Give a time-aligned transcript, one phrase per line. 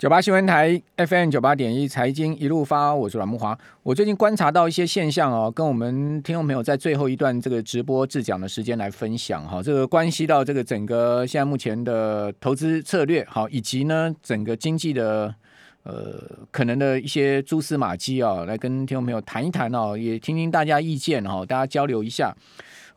[0.00, 3.58] 九八新闻台 FM 九八点一财经一路发，我是阮慕华。
[3.82, 9.62] 我最近观察到一些现象哦，跟我们听众朋友在最后一段这个直播致讲的时间来分享哈。
[9.62, 15.34] 这个关系到这个整个现在目前的投资策略好，以及呢整个经济的
[15.82, 22.36] 呃可能的一些蛛丝马迹啊，来跟听众朋友谈一谈哦，也听听大家意见哈，大家交流一下。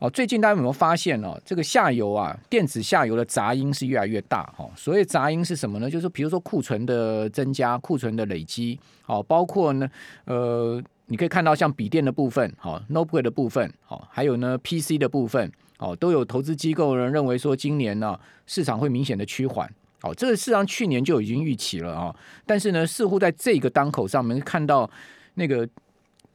[0.00, 1.40] 哦，最近大家有没有发现哦？
[1.44, 4.68] 这个下游啊，电子下游的杂音是越来越大哈。
[4.76, 5.88] 所谓杂音是什么呢？
[5.88, 9.88] 就是比如说库存的增加、库存的累积，哦，包括呢，
[10.24, 19.72] 呃，你可以看到像笔电的部分，好，notebook 的部分，好，还有呢，PC 的部分，哦，都有投资机构人认为说，今年呢市场会明显的趋缓。
[20.04, 24.88] 好，这个市场去年就已经预期了啊，但是呢，似乎在这个当口上面看到
[25.34, 25.66] 那个。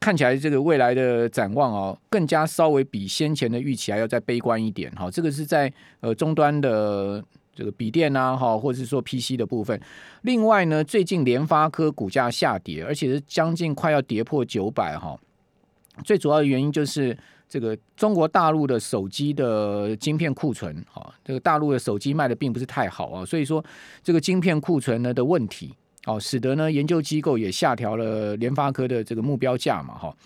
[0.02, 5.10] 看起来这个未来的展望哦，更加稍微比先前的预期还要再悲观一点哈。
[5.10, 5.70] 这个是在
[6.00, 7.22] 呃终端的
[7.54, 9.78] 这个笔电啊哈，或者是说 PC 的部分。
[10.22, 15.14] 另外呢，最近联发科股价下跌，而且是将近快要跌破九百哈。
[16.02, 17.14] 最主要的原因就是
[17.50, 23.62] 这个中国大陆的手机的晶片库存哈，这个大陆的手机卖的并不是太好啊，所以说
[24.02, 25.74] 这个晶片库存呢的问题。
[26.06, 30.16] 哦，使得呢研究机构也下调了联发科的这个目标价嘛，哈，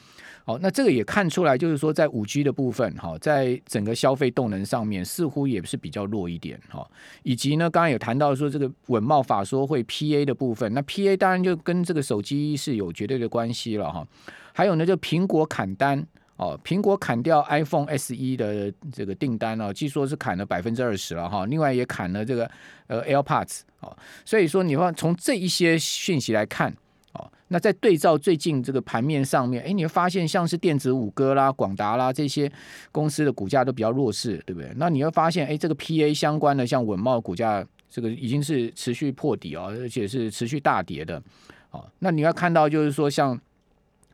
[0.45, 6.89] 好，那这个也看出来，就是说在五 G 的部分，哈，在整个消费动能上面似乎也是比较弱一点，哈，
[7.25, 14.07] 以及呢，刚刚有谈到说这个稳懋法说会 PA 的部分，那 PA 当然就跟这个手机是有绝对的关系了，哈，
[14.53, 16.07] 还有呢，就苹果砍单。
[16.37, 21.47] 哦，苹果砍掉 iPhone SE 的这个订单哦，据说是砍了百分之二十了哈。
[21.47, 22.51] 另外也砍了这个
[22.89, 26.75] 呃 AirPods 哦，所以说你会从这一些讯息来看
[27.13, 32.51] 哦，那在对照最近这个盘面上面，哎，你会发现像是电子五哥啦、广达啦这些
[32.91, 34.73] 公司的股价都比较弱势，对不对？
[34.75, 41.23] 那你会发现，哎，这个 PA 相关的像稳懋股价这个已经是持续破底哦，而且是持续大跌的。
[41.71, 43.41] 哦，那你要看到就是说像。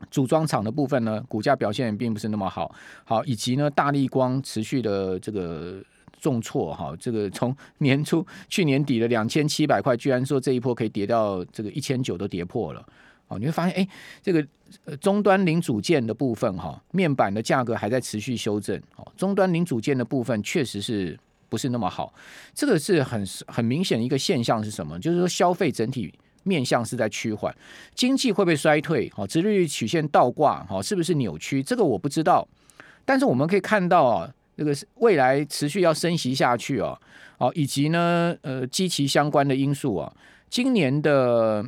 [0.09, 5.81] 组装厂的部分呢，股价表现也并不是那么好，好，以及呢，大立光持续的这个
[6.19, 12.85] 重挫哈，这个从年初去年底的两千七百块，居然说这一波可以跌到这个一千九都跌破了，
[13.27, 13.87] 哦，你会发现哎，
[14.21, 14.45] 这个
[14.97, 21.19] 终端零组件的部分哈，面板的价格还在持续修正，哦，终端零组件的部分确实是
[21.49, 22.13] 不是那么好，
[22.53, 24.99] 这个是很很明显的一个现象是什么？
[24.99, 26.13] 就是说消费整体。
[26.43, 27.55] 面向是在趋缓，
[27.93, 29.09] 经济会不会衰退？
[29.13, 31.61] 好，殖利率曲线倒挂，好，是不是扭曲？
[31.61, 32.47] 这个我不知道。
[33.03, 36.97] 但是我们可以看到啊，这个未来持续要升息下去啊，
[37.37, 40.13] 好，以及呢，呃，基期相关的因素啊，
[40.49, 41.65] 今年的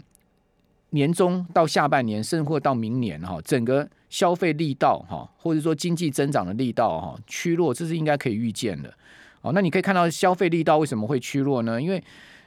[0.91, 8.93] 年中到下半年，甚或到明年哈，整个消费力道哈，或者说经济增长的力道哈，趋弱，这是应该可以预见的。
[9.41, 11.81] 好，那你可以看到消费力道为什么会趋弱呢？
[11.81, 12.01] 因为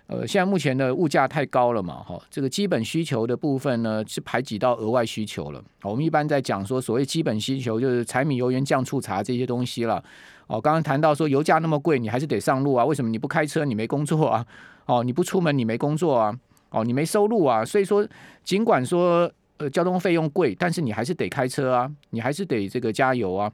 [0.09, 5.61] 呃，现在目前的物价太高了嘛，哈，这个基本需求的部分呢是排挤到额外需求了。
[5.83, 10.03] 我们一般在讲说，所谓基本需求就是柴米油盐酱醋茶这些东西了。
[10.47, 12.85] 哦，刚刚谈到说油价那么贵，你还是得上路啊？
[12.85, 13.65] 为什么你不开车？
[13.65, 14.47] 你没工作啊？
[14.85, 16.33] 哦，你不出门你没工作啊？
[16.71, 17.65] 哦，你没收入啊？
[17.65, 18.07] 所以说，
[18.45, 23.51] 尽管说呃交通费用贵，但是你还是得开车啊，你还是得这个加油啊。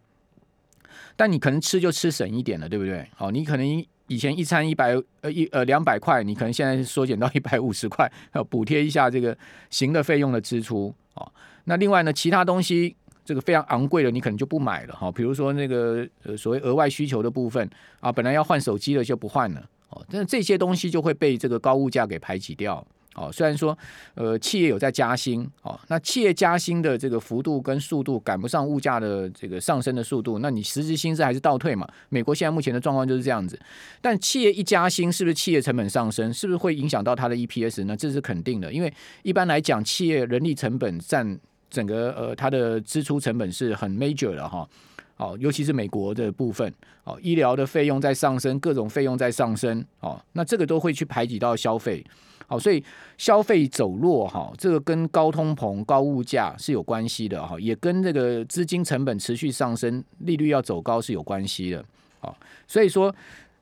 [1.16, 3.08] 但你可能吃就吃省一点了，对不对？
[3.16, 3.82] 哦，你可能。
[4.12, 9.36] 以前一餐一百呃一呃两百块，你可能现在缩减到 一百五十块，要补贴一下这个
[9.70, 11.32] 行的费用的支出哦。
[11.64, 15.10] 那另外呢，其他东西这个非常昂贵的，你可能就不买了哈。
[15.10, 17.68] 比如说那个呃所谓额外需求的部分
[18.00, 20.04] 啊，本来要换手机的就不换了哦。
[20.10, 22.86] 但是这些东西就会被这个高物价给排挤掉。
[23.14, 23.76] 哦，虽然说，
[24.14, 31.86] 呃，企业有在加薪，哦，那企业加薪的这个幅度跟速度赶不上物价的这个上升的速度，那你实质薪资还是倒退嘛？
[32.08, 33.58] 美国现在目前的状况就是这样子。
[34.00, 36.32] 但企业一加薪，是不是企业成本上升？
[36.32, 37.96] 是不是会影响到它的 EPS 呢？
[37.96, 38.92] 这是肯定的，因为
[39.22, 44.66] 一般来讲，企业人力成本占整个呃它的支出成本是很 major 的哈。
[45.18, 46.72] 哦，尤其是美国的部分，
[47.04, 52.04] 哦，医疗的费用在上升，各种费用在上升，哦，那这个都会去排挤到消费。
[52.52, 52.84] 好，所以
[53.16, 61.82] 消费走弱哈，这个跟高通膨、高物价是有关系的哈，也跟这个资金成本持续上升、利率要走高是有关系的。
[62.21, 62.36] 好，
[62.68, 63.15] 所以说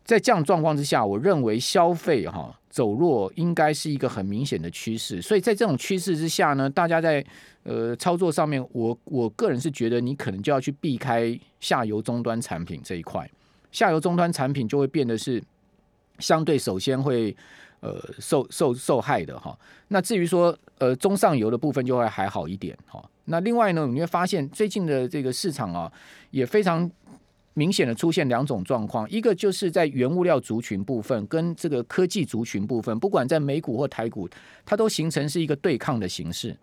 [0.05, 5.23] 在这样状况之下，我认为消费哈走弱应该是一个很明显的趋势。
[5.23, 7.25] 所以在这种趋势之下呢，大家在
[7.63, 13.31] 呃操作上面，我我个人是觉得你可能就要去避开下游终端产品这一块，
[13.71, 15.41] 下游终端产品就会变得是
[16.19, 17.37] 相对首先会。
[17.81, 23.03] 呃，受受受害的哈，那至于说呃中上游的部分就会还好一点哈。
[23.25, 25.91] 那另外呢，你会发现最近的这个市场啊，
[26.31, 26.91] 也非常
[27.55, 34.29] 明显的出现两种状况，一个就是在原物料族群部分跟这个科技族群部分，不管在美股或台股，
[34.67, 36.55] 它都形成是一个对抗的形式。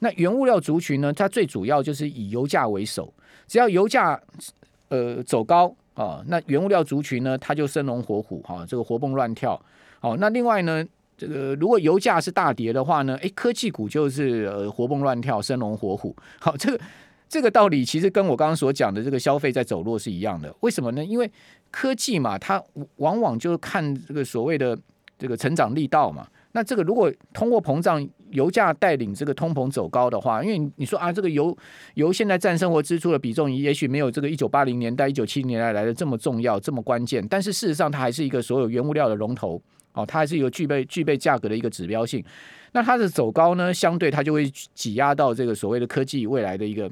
[0.00, 3.10] 那原物料族群呢，它最主要就是以油价为首，
[3.46, 4.20] 只要油价
[4.88, 9.58] 呃走高啊，那原物料族群呢，它就生龙活虎哈，这个活蹦乱跳。
[10.00, 10.84] 好，那另外呢，
[11.16, 16.14] 这个如果油价是大跌的话呢，诶，科技股就是呃活蹦乱跳、生龙活虎。
[16.40, 16.80] 好，这个。
[17.30, 20.50] 这个道理其实跟我刚刚所讲的这个消费在走弱是一样的。
[20.60, 21.04] 为什么呢？
[21.04, 21.30] 因为
[21.70, 22.58] 科技嘛，它
[22.96, 24.74] 往往就是看这个所谓的
[25.18, 26.26] 这个成长力道嘛。
[26.52, 31.54] 那这个如果通货膨胀、油价带领这个通膨走高的话，因为你说啊，这个油
[31.96, 37.22] 油现在占生活支出的比重，也许没有这个一九八零年代、一九七零年代来的这么重要、这么关键。
[37.28, 39.60] 但是事实上，它还是一个所有原物料的龙头
[39.92, 42.24] 哦，它还是一个具备具备价格的一个指标性。
[42.72, 46.90] 那它的走高呢，相对它就会挤压到这个所谓的科技未来的一个。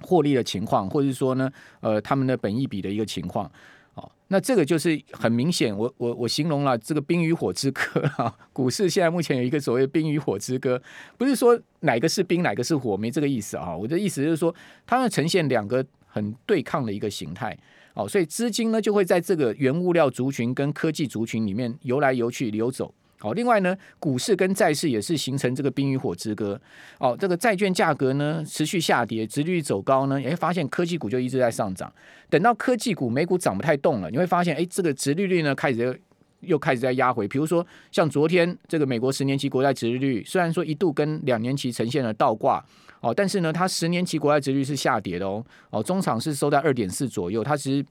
[0.00, 1.50] 获利的情况，或者是说呢，
[1.80, 3.50] 呃，他们的本益比的一个情况，
[3.94, 10.80] 哦，那这个就是很明显，我我我形容了这个冰与火之歌啊， 股市现在目前有一个所谓冰与火之歌，
[11.16, 14.54] 不是说哪个是冰，哪个是火，没这个意思啊，我的意思就是说，
[14.86, 17.58] 它们呈现两个很对抗的一个形态，
[17.98, 22.94] 哦，所以资金呢就会在这个原物料族群跟科技族群里面游来游去流走。
[23.18, 26.58] 好，另外呢，股市跟债市也是形成这个冰与火之歌。
[27.00, 31.92] 哦，这个债券价格呢持续下跌，殖利率走高呢，哎，发现科技股就一直在上涨。
[32.30, 36.00] 等到科技股美股涨不太动了，你会发现，哎，这个殖利率呢开始
[36.40, 37.26] 又，开始在压回。
[37.28, 42.64] 比如说像昨天这个美国十年期国债值率，虽然说一度跟两年期呈现了倒挂，
[43.00, 45.44] 哦，但是呢，它十年期国债值率是下跌的哦。
[45.70, 47.86] 哦，中场是收在二点四左右，它其实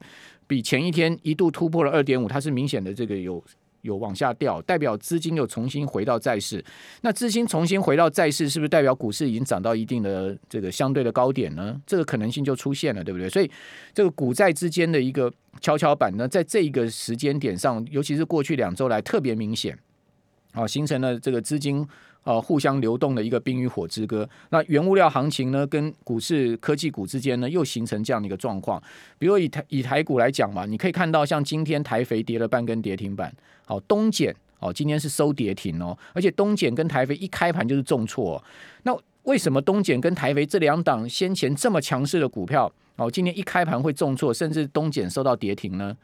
[0.46, 3.42] 比前一天一度突破了二点五，它是明显的这个有。
[3.82, 6.64] 有往下掉，代表资金又重新回到债市。
[7.02, 11.80] 那资金重新回到债市，是不是代表股市已经涨到一定的这个相对的高点呢？
[11.86, 13.28] 这个可能性就出现了，对不对？
[13.28, 13.50] 所以
[13.94, 19.78] 这个股债之间的一个跷跷板呢，在这一个时间点上，尤其是过去两周来特别明显，
[20.52, 21.86] 啊，形成了这个资金。
[22.28, 24.28] 呃，互相流动的一个冰与火之歌。
[24.50, 28.78] 那原物料行情呢，跟股市科技股之间呢，又形成这样的一个状况。
[29.18, 33.34] 比如以台以台股来讲嘛，你可以看到，像今天台肥跌了半根跌停板，
[33.64, 34.30] 好，东碱
[34.60, 38.44] 哦，今天是收跌停哦，而且东碱跟台肥一开盘就是重挫。
[38.82, 45.96] 那为什么东碱跟台肥这两档先前这么强势的股票，哦，今天一开盘会重挫，甚至东碱收到跌停呢？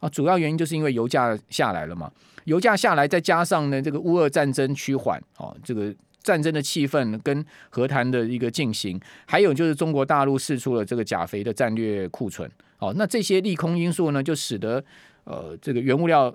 [0.00, 2.10] 啊，主要原因就是因为油价下来了嘛，
[2.44, 14.82] 油价下来，再加上呢这个乌俄战争趋缓，哦，这个战争的气氛跟和谈的一个进行，还有就是中国大陆释出了这个钾肥的战略库存，哦，那这些利空因素呢，就使得
[15.24, 16.34] 呃这个原物料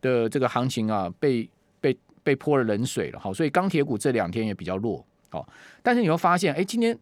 [0.00, 1.48] 的这个行情啊被
[1.80, 5.44] 被被泼了冷水了，好，所以钢铁股这两天也比较弱，哦，
[5.82, 6.96] 但是你会发现，哎，今天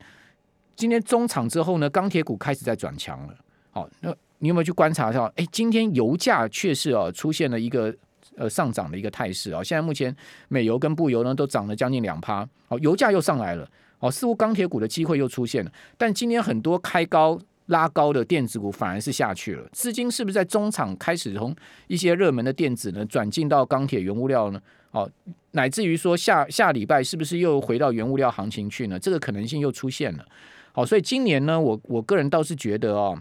[0.75, 3.35] 今天中场之后呢，钢铁股开始在转强了，
[3.71, 4.17] 好，那。
[4.41, 5.31] 你有没有去观察一下？
[5.37, 7.95] 哎，今天油价确实哦出现了一个
[8.37, 9.63] 呃上涨的一个态势啊。
[9.63, 10.15] 现在目前
[10.49, 15.71] 美油跟布油呢都涨了将近两趴，哦，油价又上来了，哦，似乎钢铁股的机会又出现了。
[15.97, 21.55] 但今天很多开高拉高的电子股反而是下去了，资金是不是在中场开始从
[21.87, 24.61] 一些热门的电子呢转进到钢铁原物料呢？
[24.93, 25.09] 哦，
[25.51, 28.99] 乃至于说下下礼拜是不是又回到原物料行情去呢？
[28.99, 30.25] 这个可能性又出现了。
[30.73, 33.19] 好，所以今年呢，我我个人倒是觉得哦。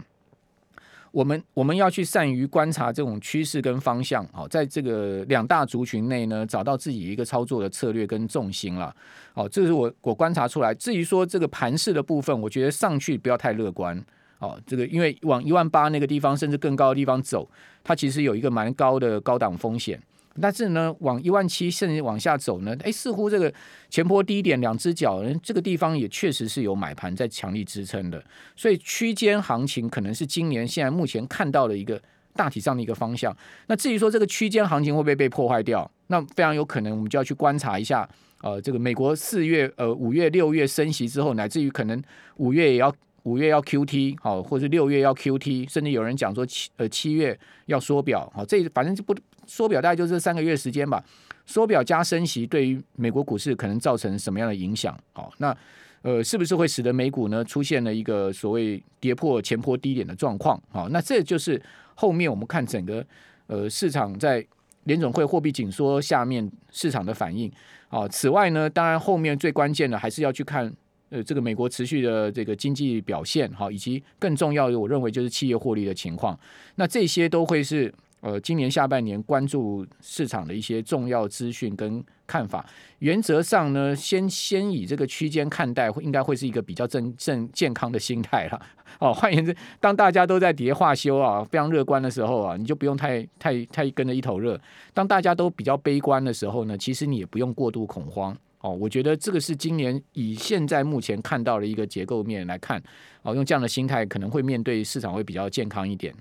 [1.12, 8.94] 我们我们要去善于观察这种趋势跟方向，好，在这个两大族群内呢，找到自己一个操作的策略跟重心了，
[9.32, 10.74] 好，这是我我观察出来。
[10.74, 14.00] 至于说这个盘势的部分，我觉得上去不要太乐观，
[14.38, 17.48] 好，这个因为往一万八那个地方甚至更高的地方走，
[17.82, 20.00] 它其实有一个蛮高的高档风险。
[20.40, 23.52] 但是呢，往一万七甚至往下走呢，哎，似乎这个
[23.88, 28.24] 前坡低点两只脚，这个地方也确实是有买盘在强力支撑的，
[28.56, 32.00] 所以区间行情可能是今年现在目前看到的一个
[32.34, 33.36] 大体上的一个方向。
[33.66, 38.08] 那至于说这个区间行情会不会被破坏掉，那非常有可能，我们就要去观察一下，
[38.42, 42.02] 呃，这个美国四月、呃五月、六月升息之后，乃至于可能
[42.36, 42.92] 五月也要
[43.24, 49.14] 五月要 QT 好，或者六月要 QT，甚至有人讲说七呃七月要缩表，好，这反正就不。
[49.46, 51.02] 缩表大概就这三个月时间吧，
[51.44, 54.96] 缩表加升息对于美国股市可能造成什么样的影响？
[55.12, 55.56] 好，那
[56.02, 60.62] 呃，是不是会使得美股呢出现了一个所谓跌破前坡低点的状况？
[60.70, 61.60] 好，那这就是
[61.96, 63.04] 后面我们看整个
[63.48, 64.46] 呃市场在
[64.84, 67.50] 联总会货币紧缩下面市场的反应。
[67.88, 70.72] 好，此外呢，当然后面最关键的还是要去看
[71.10, 76.38] 呃这个美国持续的这个经济表现，好，以及更重要的，我认为就是企业获利的情况。
[76.76, 77.92] 那这些都会是。
[78.22, 82.62] 呃，今年下半年关注市场的一些重要资讯跟看法，
[82.98, 88.60] 原则上呢，先先以这个区间看待，应该会是一个比较正正健康的心态了。
[88.98, 94.60] 哦，换言之，当大家都在叠化修啊，非常乐观的时候啊，你就不用太太太跟着一头热。
[94.92, 98.36] 当大家都比较悲观的时候呢，其实你也不用过度恐慌。
[98.60, 102.82] 哦，我觉得这个是今年以现在目前看到的一个结构面来看，
[103.22, 106.14] 哦，用这样的心态可能会面对市场会比较健康一点。